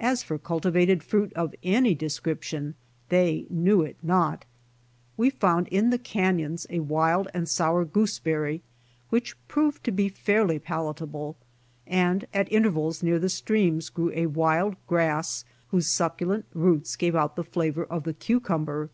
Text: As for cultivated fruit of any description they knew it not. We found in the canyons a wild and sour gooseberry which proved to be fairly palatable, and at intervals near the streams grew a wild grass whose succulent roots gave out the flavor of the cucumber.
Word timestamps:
As 0.00 0.24
for 0.24 0.38
cultivated 0.38 1.04
fruit 1.04 1.32
of 1.34 1.54
any 1.62 1.94
description 1.94 2.74
they 3.10 3.46
knew 3.48 3.80
it 3.82 3.96
not. 4.02 4.44
We 5.16 5.30
found 5.30 5.68
in 5.68 5.90
the 5.90 6.00
canyons 6.00 6.66
a 6.68 6.80
wild 6.80 7.28
and 7.32 7.48
sour 7.48 7.84
gooseberry 7.84 8.60
which 9.10 9.36
proved 9.46 9.84
to 9.84 9.92
be 9.92 10.08
fairly 10.08 10.58
palatable, 10.58 11.36
and 11.86 12.24
at 12.34 12.50
intervals 12.52 13.04
near 13.04 13.20
the 13.20 13.28
streams 13.28 13.88
grew 13.88 14.10
a 14.16 14.26
wild 14.26 14.74
grass 14.88 15.44
whose 15.68 15.86
succulent 15.86 16.44
roots 16.54 16.96
gave 16.96 17.14
out 17.14 17.36
the 17.36 17.44
flavor 17.44 17.84
of 17.84 18.02
the 18.02 18.14
cucumber. 18.14 18.90